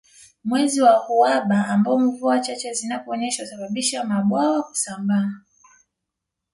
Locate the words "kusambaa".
4.63-5.31